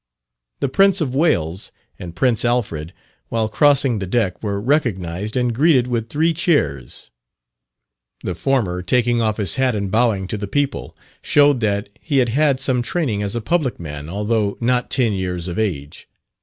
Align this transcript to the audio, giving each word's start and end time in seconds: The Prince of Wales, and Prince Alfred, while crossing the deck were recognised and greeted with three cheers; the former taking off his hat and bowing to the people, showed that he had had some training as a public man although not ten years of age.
The 0.61 0.67
Prince 0.67 0.99
of 0.99 1.13
Wales, 1.13 1.71
and 1.99 2.15
Prince 2.15 2.43
Alfred, 2.43 2.91
while 3.29 3.47
crossing 3.47 3.99
the 3.99 4.07
deck 4.07 4.41
were 4.41 4.59
recognised 4.59 5.37
and 5.37 5.53
greeted 5.53 5.85
with 5.85 6.09
three 6.09 6.33
cheers; 6.33 7.11
the 8.23 8.33
former 8.33 8.81
taking 8.81 9.21
off 9.21 9.37
his 9.37 9.57
hat 9.61 9.75
and 9.75 9.91
bowing 9.91 10.25
to 10.29 10.39
the 10.39 10.47
people, 10.47 10.97
showed 11.21 11.59
that 11.59 11.89
he 12.01 12.17
had 12.17 12.29
had 12.29 12.59
some 12.59 12.81
training 12.81 13.21
as 13.21 13.35
a 13.35 13.41
public 13.41 13.79
man 13.79 14.09
although 14.09 14.57
not 14.59 14.89
ten 14.89 15.13
years 15.13 15.47
of 15.47 15.59
age. 15.59 16.07